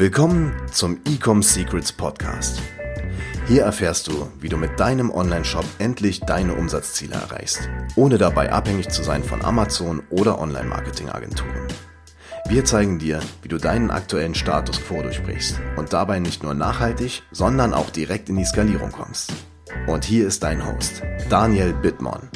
[0.00, 2.62] Willkommen zum Ecom Secrets Podcast.
[3.46, 8.88] Hier erfährst du, wie du mit deinem Online-Shop endlich deine Umsatzziele erreichst, ohne dabei abhängig
[8.88, 11.68] zu sein von Amazon oder Online-Marketing-Agenturen.
[12.48, 17.22] Wir zeigen dir, wie du deinen aktuellen Status quo durchbrichst und dabei nicht nur nachhaltig,
[17.30, 19.34] sondern auch direkt in die Skalierung kommst.
[19.86, 22.30] Und hier ist dein Host, Daniel Bittmann.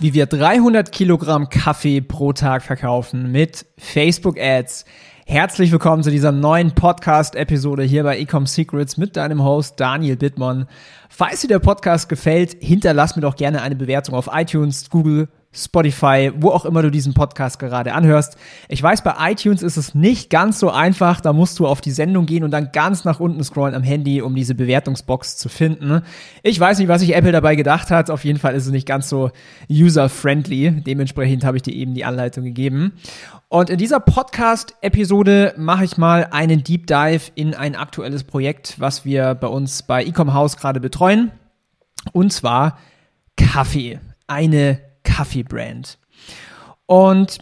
[0.00, 4.84] Wie wir 300 Kilogramm Kaffee pro Tag verkaufen mit Facebook Ads.
[5.26, 10.68] Herzlich willkommen zu dieser neuen Podcast-Episode hier bei Ecom Secrets mit deinem Host Daniel Bittmann.
[11.08, 16.32] Falls dir der Podcast gefällt, hinterlass mir doch gerne eine Bewertung auf iTunes, Google, Spotify,
[16.36, 18.36] wo auch immer du diesen Podcast gerade anhörst.
[18.68, 21.20] Ich weiß, bei iTunes ist es nicht ganz so einfach.
[21.20, 24.20] Da musst du auf die Sendung gehen und dann ganz nach unten scrollen am Handy,
[24.20, 26.02] um diese Bewertungsbox zu finden.
[26.42, 28.10] Ich weiß nicht, was sich Apple dabei gedacht hat.
[28.10, 29.30] Auf jeden Fall ist es nicht ganz so
[29.70, 30.82] user-friendly.
[30.82, 32.94] Dementsprechend habe ich dir eben die Anleitung gegeben.
[33.48, 39.04] Und in dieser Podcast-Episode mache ich mal einen Deep Dive in ein aktuelles Projekt, was
[39.04, 41.30] wir bei uns bei Ecom House gerade betreuen.
[42.12, 42.78] Und zwar
[43.36, 44.00] Kaffee.
[44.26, 44.80] Eine
[45.14, 45.98] Kaffee-Brand.
[46.86, 47.38] Und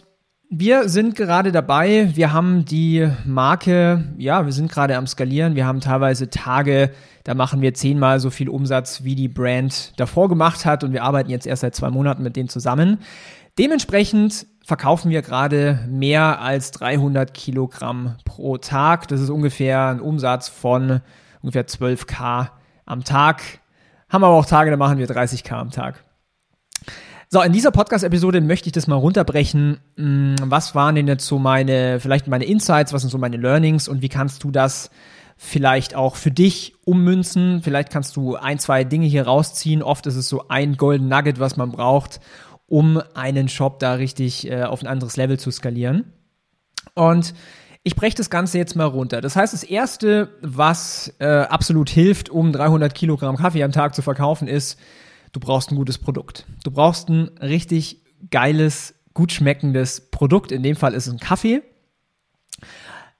[0.49, 5.65] wir sind gerade dabei, wir haben die Marke, ja, wir sind gerade am Skalieren, wir
[5.65, 6.91] haben teilweise Tage,
[7.23, 11.03] da machen wir zehnmal so viel Umsatz, wie die Brand davor gemacht hat und wir
[11.03, 12.99] arbeiten jetzt erst seit zwei Monaten mit denen zusammen.
[13.57, 19.07] Dementsprechend verkaufen wir gerade mehr als 300 Kilogramm pro Tag.
[19.07, 21.01] Das ist ungefähr ein Umsatz von
[21.41, 22.49] ungefähr 12k
[22.85, 23.41] am Tag.
[24.09, 26.03] Haben aber auch Tage, da machen wir 30k am Tag.
[27.33, 29.79] So, in dieser Podcast-Episode möchte ich das mal runterbrechen.
[29.97, 33.87] Hm, was waren denn jetzt so meine, vielleicht meine Insights, was sind so meine Learnings
[33.87, 34.91] und wie kannst du das
[35.35, 37.61] vielleicht auch für dich ummünzen?
[37.63, 39.81] Vielleicht kannst du ein, zwei Dinge hier rausziehen.
[39.81, 42.19] Oft ist es so ein Golden Nugget, was man braucht,
[42.67, 46.13] um einen Shop da richtig äh, auf ein anderes Level zu skalieren.
[46.93, 47.33] Und
[47.81, 49.21] ich breche das Ganze jetzt mal runter.
[49.21, 54.03] Das heißt, das Erste, was äh, absolut hilft, um 300 Kilogramm Kaffee am Tag zu
[54.03, 54.77] verkaufen, ist,
[55.33, 56.45] du brauchst ein gutes Produkt.
[56.63, 58.01] Du brauchst ein richtig
[58.31, 60.51] geiles, gut schmeckendes Produkt.
[60.51, 61.61] In dem Fall ist es ein Kaffee.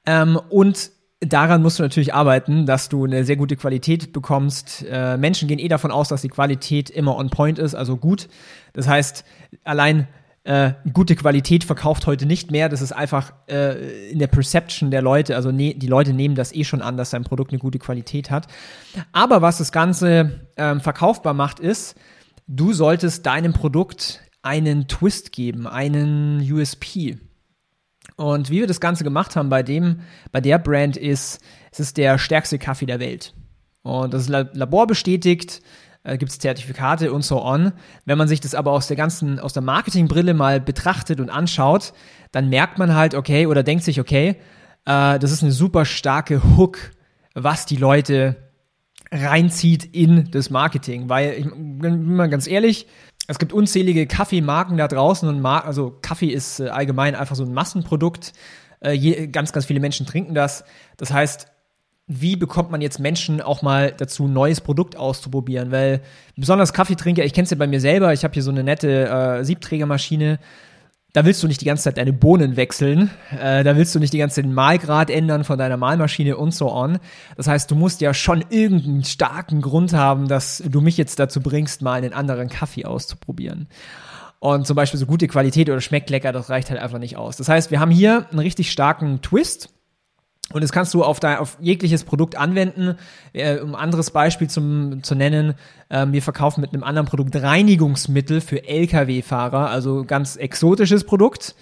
[0.06, 4.86] Ähm, und daran musst du natürlich arbeiten, dass du eine sehr gute Qualität bekommst.
[4.90, 8.30] Äh, Menschen gehen eh davon aus, dass die Qualität immer on point ist, also gut.
[8.74, 9.26] Das heißt,
[9.64, 10.08] allein
[10.46, 12.68] äh, gute Qualität verkauft heute nicht mehr.
[12.68, 15.36] Das ist einfach äh, in der Perception der Leute.
[15.36, 18.30] Also ne, die Leute nehmen das eh schon an, dass dein Produkt eine gute Qualität
[18.30, 18.48] hat.
[19.14, 21.96] Aber was das Ganze ähm, verkaufbar macht, ist,
[22.48, 27.18] du solltest deinem Produkt einen Twist geben, einen USP.
[28.18, 30.02] Und wie wir das Ganze gemacht haben bei dem,
[30.34, 33.34] bei der Brand ist, es ist der stärkste Kaffee der Welt.
[33.82, 35.62] Und das ist Labor bestätigt
[36.04, 37.74] äh, gibt es Zertifikate und so on.
[38.06, 41.94] Wenn man sich das aber aus der ganzen, aus der Marketingbrille mal betrachtet und anschaut,
[42.32, 44.38] dann merkt man halt, okay, oder denkt sich, okay,
[44.86, 46.92] äh, das ist eine super starke Hook,
[47.34, 48.36] was die Leute
[49.12, 51.10] reinzieht in das Marketing.
[51.10, 52.88] Weil, ich bin mal ganz ehrlich,
[53.28, 57.44] es gibt unzählige Kaffeemarken da draußen und Mar also Kaffee ist äh, allgemein einfach so
[57.44, 58.34] ein Massenprodukt.
[58.82, 60.66] Äh, je, ganz, ganz viele Menschen trinken das.
[60.98, 61.48] Das heißt,
[62.08, 65.72] wie bekommt man jetzt Menschen auch mal dazu, ein neues Produkt auszuprobieren?
[65.72, 66.02] Weil
[66.36, 69.08] besonders Kaffeetrinker, ich kenne es ja bei mir selber, ich habe hier so eine nette
[69.08, 70.40] äh, Siebträgermaschine.
[71.14, 74.14] Da willst du nicht die ganze Zeit deine Bohnen wechseln, äh, da willst du nicht
[74.14, 76.98] die ganze Zeit den Mahlgrad ändern von deiner Mahlmaschine und so on.
[77.38, 81.40] Das heißt, du musst ja schon irgendeinen starken Grund haben, dass du mich jetzt dazu
[81.40, 83.68] bringst, mal einen anderen Kaffee auszuprobieren.
[84.40, 87.38] Und zum Beispiel so gute Qualität oder schmeckt lecker, das reicht halt einfach nicht aus.
[87.38, 89.70] Das heißt, wir haben hier einen richtig starken Twist
[90.52, 92.96] und das kannst du auf, dein, auf jegliches Produkt anwenden.
[93.32, 95.56] Äh, um ein anderes Beispiel zum, zu nennen,
[95.90, 101.56] äh, wir verkaufen mit einem anderen Produkt Reinigungsmittel für Lkw-Fahrer, also ganz exotisches Produkt.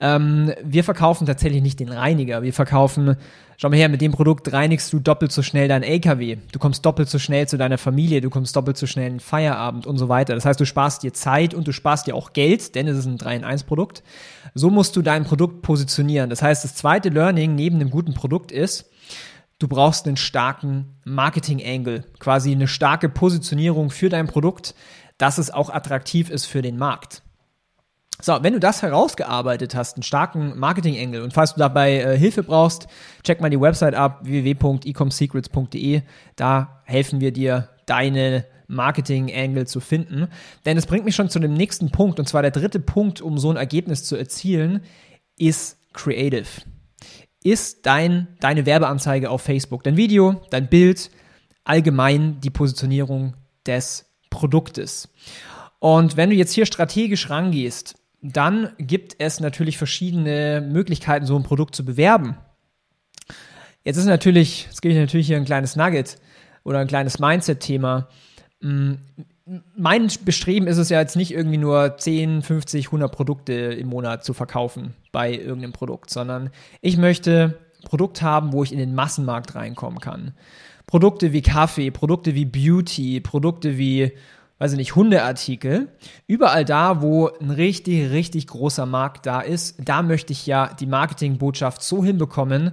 [0.00, 2.42] Ähm, wir verkaufen tatsächlich nicht den Reiniger.
[2.42, 3.16] Wir verkaufen,
[3.58, 6.38] schau mal her, mit dem Produkt reinigst du doppelt so schnell dein LKW.
[6.52, 9.20] Du kommst doppelt so schnell zu deiner Familie, du kommst doppelt so schnell in den
[9.20, 10.34] Feierabend und so weiter.
[10.34, 13.06] Das heißt, du sparst dir Zeit und du sparst dir auch Geld, denn es ist
[13.06, 14.02] ein 3-in-1-Produkt.
[14.54, 16.30] So musst du dein Produkt positionieren.
[16.30, 18.90] Das heißt, das zweite Learning neben einem guten Produkt ist,
[19.58, 24.74] du brauchst einen starken Marketing-Angle, quasi eine starke Positionierung für dein Produkt,
[25.18, 27.22] dass es auch attraktiv ist für den Markt.
[28.22, 32.42] So, wenn du das herausgearbeitet hast, einen starken Marketing-Angle und falls du dabei äh, Hilfe
[32.42, 32.86] brauchst,
[33.22, 36.02] check mal die Website ab, www.ecomsecrets.de.
[36.36, 40.28] Da helfen wir dir, deine Marketing-Angle zu finden.
[40.64, 43.38] Denn es bringt mich schon zu dem nächsten Punkt und zwar der dritte Punkt, um
[43.38, 44.82] so ein Ergebnis zu erzielen,
[45.38, 46.46] ist Creative.
[47.42, 51.10] Ist dein, deine Werbeanzeige auf Facebook, dein Video, dein Bild,
[51.64, 53.34] allgemein die Positionierung
[53.66, 55.08] des Produktes.
[55.78, 61.42] Und wenn du jetzt hier strategisch rangehst, dann gibt es natürlich verschiedene Möglichkeiten, so ein
[61.42, 62.36] Produkt zu bewerben.
[63.82, 66.18] Jetzt ist natürlich, jetzt gebe ich natürlich hier ein kleines Nugget
[66.64, 68.08] oder ein kleines Mindset-Thema.
[68.60, 68.94] Mm,
[69.74, 74.24] mein Bestreben ist es ja jetzt nicht irgendwie nur 10, 50, 100 Produkte im Monat
[74.24, 76.50] zu verkaufen bei irgendeinem Produkt, sondern
[76.82, 80.34] ich möchte Produkt haben, wo ich in den Massenmarkt reinkommen kann.
[80.86, 84.12] Produkte wie Kaffee, Produkte wie Beauty, Produkte wie,
[84.60, 85.88] weiß ich nicht, Hundeartikel.
[86.26, 90.86] Überall da, wo ein richtig, richtig großer Markt da ist, da möchte ich ja die
[90.86, 92.72] Marketingbotschaft so hinbekommen,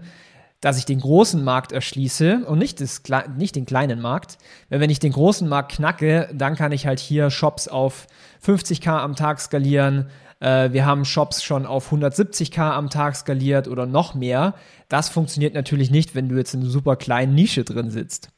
[0.60, 3.02] dass ich den großen Markt erschließe und nicht, das,
[3.38, 4.38] nicht den kleinen Markt.
[4.70, 8.08] Weil wenn ich den großen Markt knacke, dann kann ich halt hier Shops auf
[8.46, 10.10] 50k am Tag skalieren.
[10.42, 14.56] Äh, wir haben Shops schon auf 170k am Tag skaliert oder noch mehr.
[14.90, 18.30] Das funktioniert natürlich nicht, wenn du jetzt in einer super kleinen Nische drin sitzt.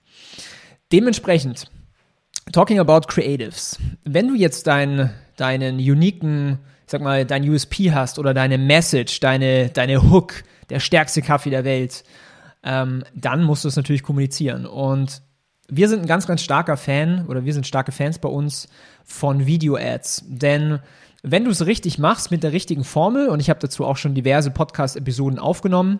[0.91, 1.71] Dementsprechend,
[2.51, 3.77] talking about Creatives.
[4.03, 9.69] Wenn du jetzt dein, deinen uniken, sag mal, dein USP hast oder deine Message, deine,
[9.69, 12.03] deine Hook, der stärkste Kaffee der Welt,
[12.63, 14.65] ähm, dann musst du es natürlich kommunizieren.
[14.65, 15.21] Und
[15.67, 18.67] wir sind ein ganz, ganz starker Fan oder wir sind starke Fans bei uns
[19.03, 20.23] von Video-Ads.
[20.27, 20.79] Denn
[21.21, 24.15] wenn du es richtig machst mit der richtigen Formel, und ich habe dazu auch schon
[24.15, 25.99] diverse Podcast-Episoden aufgenommen,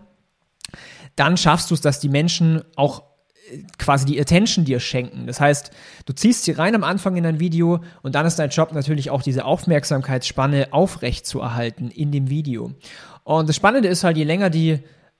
[1.15, 3.03] dann schaffst du es, dass die Menschen auch
[3.77, 5.27] quasi die Attention dir schenken.
[5.27, 5.71] Das heißt,
[6.05, 9.09] du ziehst sie rein am Anfang in dein Video und dann ist dein Job natürlich
[9.09, 12.71] auch diese Aufmerksamkeitsspanne aufrecht zu erhalten in dem Video.
[13.23, 14.79] Und das Spannende ist halt, je länger die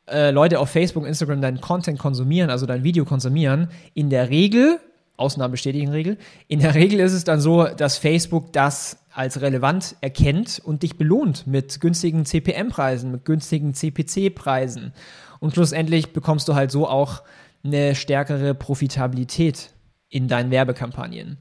[0.10, 4.80] äh, Leute auf Facebook, Instagram deinen Content konsumieren, also dein Video konsumieren, in der Regel,
[5.18, 6.18] Ausnahmen bestätigen Regel,
[6.48, 10.98] in der Regel ist es dann so, dass Facebook das als relevant erkennt und dich
[10.98, 14.94] belohnt mit günstigen CPM-Preisen, mit günstigen CPC-Preisen.
[15.40, 17.24] Und schlussendlich bekommst du halt so auch
[17.64, 19.72] eine stärkere Profitabilität
[20.10, 21.38] in deinen Werbekampagnen.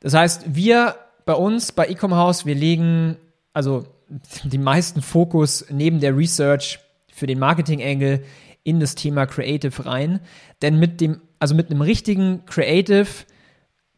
[0.00, 3.16] Das heißt, wir bei uns bei Ecom House, wir legen
[3.52, 3.84] also
[4.44, 6.80] den meisten Fokus neben der Research
[7.12, 8.24] für den Marketing-Angle
[8.62, 10.20] in das Thema Creative rein.
[10.62, 13.08] Denn mit dem, also mit einem richtigen Creative,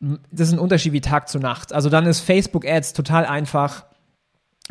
[0.01, 1.73] das ist ein Unterschied wie Tag zu Nacht.
[1.73, 3.87] Also dann ist Facebook Ads total einfach.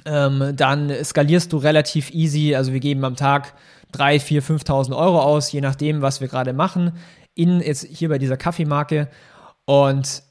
[0.05, 2.55] Ähm, dann skalierst du relativ easy.
[2.55, 3.53] Also wir geben am Tag
[3.91, 6.93] 3, 4, 5.000 Euro aus, je nachdem, was wir gerade machen.
[7.33, 9.07] In jetzt hier bei dieser Kaffeemarke.
[9.65, 10.23] Und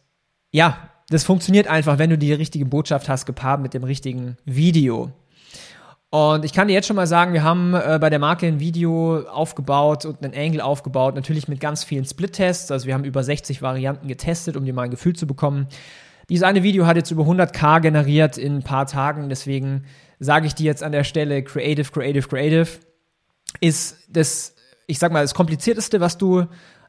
[0.52, 5.12] ja, das funktioniert einfach, wenn du die richtige Botschaft hast, gepaart mit dem richtigen Video.
[6.10, 8.58] Und ich kann dir jetzt schon mal sagen, wir haben äh, bei der Marke ein
[8.58, 12.72] Video aufgebaut und einen Angle aufgebaut, natürlich mit ganz vielen Split-Tests.
[12.72, 15.68] Also wir haben über 60 Varianten getestet, um dir mal ein Gefühl zu bekommen.
[16.28, 19.84] Dieses eine Video hat jetzt über 100k generiert in ein paar Tagen, deswegen
[20.18, 22.68] sage ich dir jetzt an der Stelle Creative, Creative, Creative
[23.60, 24.54] ist das,
[24.86, 26.40] ich sag mal, das komplizierteste, was du,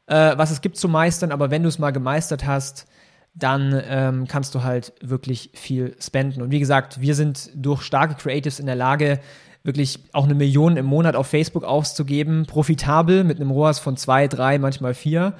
[0.06, 2.86] äh, was es gibt zu meistern, aber wenn du es mal gemeistert hast,
[3.34, 6.42] dann ähm, kannst du halt wirklich viel spenden.
[6.42, 9.20] Und wie gesagt, wir sind durch starke Creatives in der Lage,
[9.64, 14.28] wirklich auch eine Million im Monat auf Facebook auszugeben, profitabel mit einem ROAS von zwei,
[14.28, 15.34] drei, manchmal vier.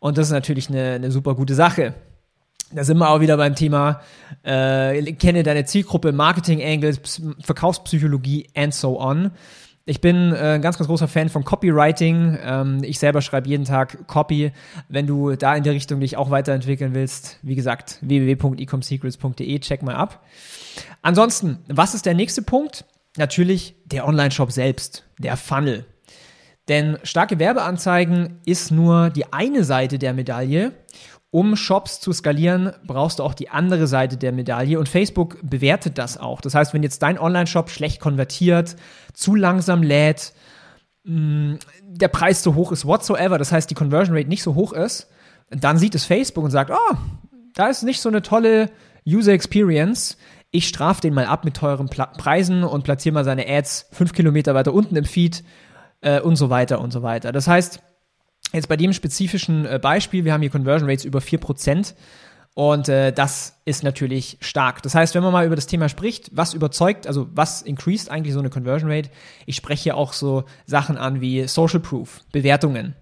[0.00, 1.94] Und das ist natürlich eine, eine super gute Sache.
[2.72, 4.00] Da sind wir auch wieder beim Thema,
[4.42, 7.00] äh, kenne deine Zielgruppe, Marketing Angles,
[7.40, 9.30] Verkaufspsychologie and so on.
[9.88, 12.36] Ich bin äh, ein ganz, ganz großer Fan von Copywriting.
[12.44, 14.52] Ähm, ich selber schreibe jeden Tag Copy.
[14.90, 19.94] Wenn du da in die Richtung dich auch weiterentwickeln willst, wie gesagt, www.ecomsecrets.de, check mal
[19.94, 20.22] ab.
[21.00, 22.84] Ansonsten, was ist der nächste Punkt?
[23.16, 25.86] Natürlich der Online-Shop selbst, der Funnel.
[26.68, 30.72] Denn starke Werbeanzeigen ist nur die eine Seite der Medaille
[31.30, 35.98] um Shops zu skalieren, brauchst du auch die andere Seite der Medaille und Facebook bewertet
[35.98, 36.40] das auch.
[36.40, 38.76] Das heißt, wenn jetzt dein Online-Shop schlecht konvertiert,
[39.12, 40.32] zu langsam lädt,
[41.04, 44.72] mm, der Preis zu hoch ist, whatsoever, das heißt, die Conversion Rate nicht so hoch
[44.72, 45.08] ist,
[45.50, 46.96] dann sieht es Facebook und sagt, oh,
[47.54, 48.70] da ist nicht so eine tolle
[49.06, 50.16] User Experience.
[50.50, 54.54] Ich strafe den mal ab mit teuren Preisen und platziere mal seine Ads fünf Kilometer
[54.54, 55.44] weiter unten im Feed
[56.00, 57.32] äh, und so weiter und so weiter.
[57.32, 57.80] Das heißt,
[58.52, 61.94] Jetzt bei dem spezifischen äh, Beispiel, wir haben hier Conversion Rates über 4%.
[62.54, 64.82] Und äh, das ist natürlich stark.
[64.82, 68.34] Das heißt, wenn man mal über das Thema spricht, was überzeugt, also was increased eigentlich
[68.34, 69.10] so eine Conversion Rate,
[69.46, 72.96] ich spreche hier auch so Sachen an wie Social Proof, Bewertungen.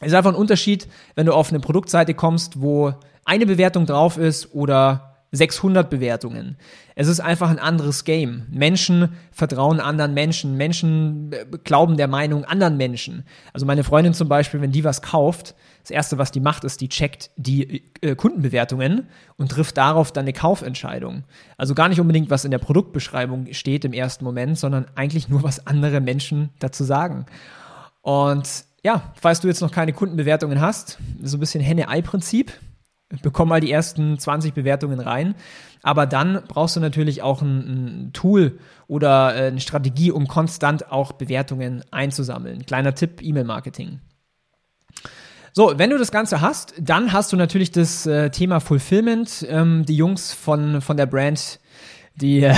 [0.00, 2.92] Es ist einfach ein Unterschied, wenn du auf eine Produktseite kommst, wo
[3.24, 6.56] eine Bewertung drauf ist oder 600 Bewertungen.
[6.94, 8.46] Es ist einfach ein anderes Game.
[8.50, 10.58] Menschen vertrauen anderen Menschen.
[10.58, 13.24] Menschen äh, glauben der Meinung anderen Menschen.
[13.54, 16.82] Also meine Freundin zum Beispiel, wenn die was kauft, das erste, was die macht, ist,
[16.82, 19.08] die checkt die äh, Kundenbewertungen
[19.38, 21.24] und trifft darauf dann eine Kaufentscheidung.
[21.56, 25.42] Also gar nicht unbedingt, was in der Produktbeschreibung steht im ersten Moment, sondern eigentlich nur,
[25.42, 27.24] was andere Menschen dazu sagen.
[28.02, 32.52] Und ja, falls du jetzt noch keine Kundenbewertungen hast, so ein bisschen Henne-Ei-Prinzip
[33.22, 35.34] bekomm mal die ersten 20 Bewertungen rein.
[35.82, 37.58] Aber dann brauchst du natürlich auch ein,
[38.06, 42.64] ein Tool oder äh, eine Strategie, um konstant auch Bewertungen einzusammeln.
[42.64, 44.00] Kleiner Tipp, E-Mail-Marketing.
[45.52, 49.46] So, wenn du das Ganze hast, dann hast du natürlich das äh, Thema Fulfillment.
[49.48, 51.60] Ähm, die Jungs von, von der Brand,
[52.14, 52.54] die, äh,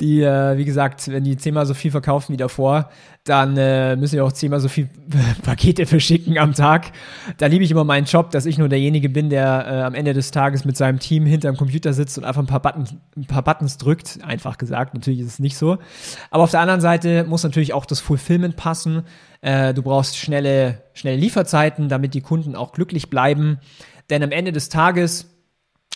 [0.00, 2.90] die, äh, wie gesagt, wenn die zehnmal so viel verkaufen wie davor,
[3.24, 4.88] dann äh, müssen wir auch zehnmal so viel
[5.42, 6.92] Pakete verschicken am Tag.
[7.38, 10.12] Da liebe ich immer meinen Job, dass ich nur derjenige bin, der äh, am Ende
[10.12, 13.42] des Tages mit seinem Team hinterm Computer sitzt und einfach ein paar, Button, ein paar
[13.42, 14.18] Buttons drückt.
[14.22, 15.78] Einfach gesagt, natürlich ist es nicht so.
[16.30, 19.02] Aber auf der anderen Seite muss natürlich auch das Fulfillment passen.
[19.40, 23.58] Äh, du brauchst schnelle, schnelle Lieferzeiten, damit die Kunden auch glücklich bleiben.
[24.10, 25.35] Denn am Ende des Tages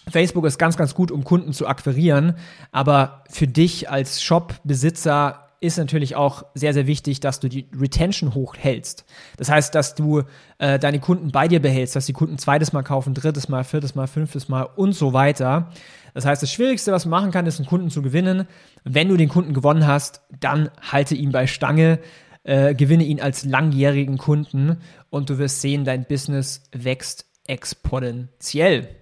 [0.09, 2.35] Facebook ist ganz, ganz gut, um Kunden zu akquirieren,
[2.73, 8.35] aber für dich als Shop-Besitzer ist natürlich auch sehr, sehr wichtig, dass du die Retention
[8.35, 9.04] hochhältst.
[9.37, 10.23] Das heißt, dass du
[10.59, 13.94] äh, deine Kunden bei dir behältst, dass die Kunden zweites Mal kaufen, drittes Mal, viertes
[13.94, 15.70] Mal, fünftes Mal und so weiter.
[16.14, 18.49] Das heißt, das Schwierigste, was man machen kann, ist, einen Kunden zu gewinnen.
[18.85, 21.99] Wenn du den Kunden gewonnen hast, dann halte ihn bei Stange,
[22.42, 24.78] äh, gewinne ihn als langjährigen Kunden
[25.11, 29.00] und du wirst sehen, dein Business wächst exponentiell.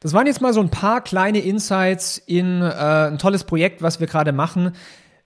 [0.00, 4.00] Das waren jetzt mal so ein paar kleine Insights in äh, ein tolles Projekt, was
[4.00, 4.72] wir gerade machen.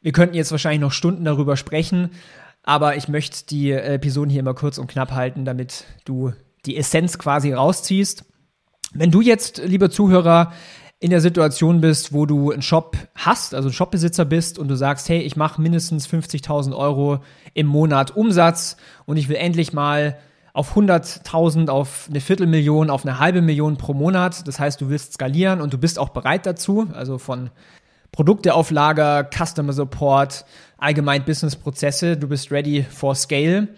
[0.00, 2.10] Wir könnten jetzt wahrscheinlich noch Stunden darüber sprechen,
[2.62, 6.32] aber ich möchte die Episoden hier immer kurz und knapp halten, damit du
[6.66, 8.24] die Essenz quasi rausziehst.
[8.92, 10.52] Wenn du jetzt, lieber Zuhörer,
[11.02, 14.76] in der Situation bist, wo du einen Shop hast, also ein Shopbesitzer bist und du
[14.76, 17.20] sagst, hey, ich mache mindestens 50.000 Euro
[17.54, 20.18] im Monat Umsatz und ich will endlich mal
[20.52, 24.46] auf 100.000, auf eine Viertelmillion, auf eine halbe Million pro Monat.
[24.48, 27.50] Das heißt, du willst skalieren und du bist auch bereit dazu, also von
[28.12, 30.44] Produkte auf Lager, Customer Support,
[30.78, 32.16] allgemein Businessprozesse.
[32.16, 33.68] Du bist ready for scale.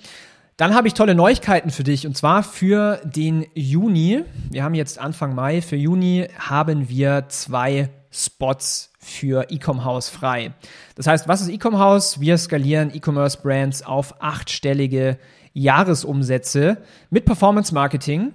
[0.57, 4.25] Dann habe ich tolle Neuigkeiten für dich und zwar für den Juni.
[4.51, 5.61] Wir haben jetzt Anfang Mai.
[5.61, 10.53] Für Juni haben wir zwei Spots für Ecom House frei.
[10.95, 12.21] Das heißt, was ist Ecom House?
[12.21, 15.19] Wir skalieren E-Commerce Brands auf achtstellige
[15.55, 16.79] Jahresumsätze
[17.11, 18.33] mit Performance Marketing.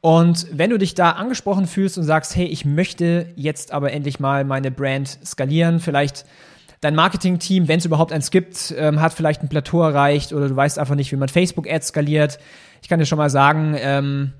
[0.00, 4.20] Und wenn du dich da angesprochen fühlst und sagst, hey, ich möchte jetzt aber endlich
[4.20, 6.26] mal meine Brand skalieren, vielleicht
[6.80, 10.54] dein Marketing-Team, wenn es überhaupt eins gibt, ähm, hat vielleicht ein Plateau erreicht oder du
[10.54, 12.38] weißt einfach nicht, wie man Facebook-Ads skaliert.
[12.82, 14.32] Ich kann dir schon mal sagen, ähm,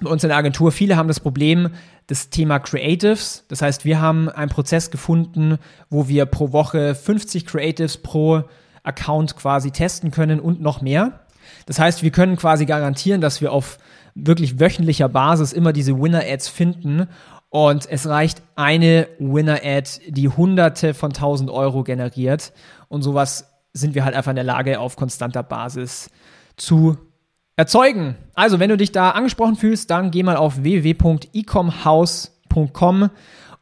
[0.00, 1.70] bei uns in der Agentur, viele haben das Problem,
[2.06, 3.44] das Thema Creatives.
[3.48, 5.58] Das heißt, wir haben einen Prozess gefunden,
[5.90, 8.44] wo wir pro Woche 50 Creatives pro
[8.82, 11.20] Account quasi testen können und noch mehr.
[11.66, 13.78] Das heißt, wir können quasi garantieren, dass wir auf
[14.14, 17.06] wirklich wöchentlicher Basis immer diese Winner-Ads finden.
[17.50, 22.52] Und es reicht eine Winner-Ad, die hunderte von tausend Euro generiert.
[22.88, 26.10] Und sowas sind wir halt einfach in der Lage, auf konstanter Basis
[26.56, 26.98] zu
[27.56, 28.16] erzeugen.
[28.34, 33.10] Also, wenn du dich da angesprochen fühlst, dann geh mal auf www.ecomhouse.com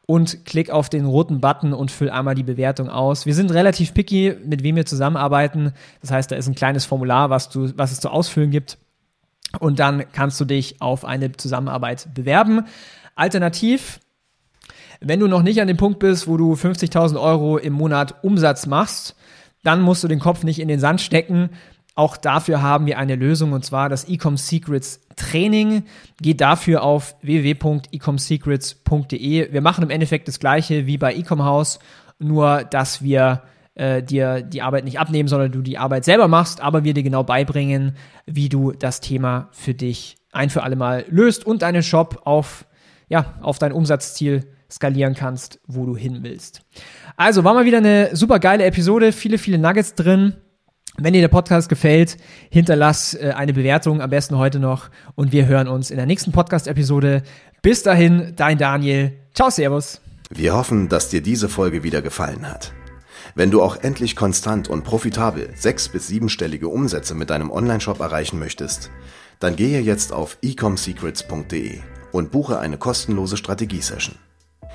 [0.07, 3.27] und klick auf den roten Button und füll einmal die Bewertung aus.
[3.27, 5.73] Wir sind relativ picky, mit wem wir zusammenarbeiten.
[6.01, 8.79] Das heißt, da ist ein kleines Formular, was, du, was es zu ausfüllen gibt.
[9.59, 12.67] Und dann kannst du dich auf eine Zusammenarbeit bewerben.
[13.17, 14.01] Alternativ,
[15.01, 18.67] wenn du noch nicht an dem Punkt bist, wo du 50.000 Euro im Monat Umsatz
[18.67, 19.17] machst,
[19.65, 21.51] dann musst du den Kopf nicht in den Sand stecken.
[21.97, 25.83] Auch dafür haben wir eine Lösung und zwar das Ecom Secrets Training.
[26.21, 29.53] Geht dafür auf www.ecomsecrets.de.
[29.53, 31.79] Wir machen im Endeffekt das gleiche wie bei Ecom House,
[32.19, 33.43] nur dass wir
[33.75, 37.03] äh, dir die Arbeit nicht abnehmen, sondern du die Arbeit selber machst, aber wir dir
[37.03, 41.83] genau beibringen, wie du das Thema für dich ein für alle Mal löst und deinen
[41.83, 42.67] Shop auf,
[43.09, 46.61] ja, auf dein Umsatzziel skalieren kannst, wo du hin willst.
[47.17, 50.35] Also war mal wieder eine super geile Episode, viele, viele Nuggets drin.
[50.99, 52.17] Wenn dir der Podcast gefällt,
[52.51, 54.89] hinterlass äh, eine Bewertung, am besten heute noch.
[55.15, 57.23] Und wir hören uns in der nächsten Podcast-Episode.
[57.61, 59.13] Bis dahin, dein Daniel.
[59.35, 60.01] Ciao, Servus.
[60.31, 62.73] Wir hoffen, dass dir diese Folge wieder gefallen hat.
[63.35, 68.39] Wenn du auch endlich konstant und profitabel sechs- bis siebenstellige Umsätze mit deinem Onlineshop erreichen
[68.39, 68.91] möchtest,
[69.39, 71.81] dann gehe jetzt auf ecomsecrets.de
[72.13, 74.15] und buche eine kostenlose Strategiesession.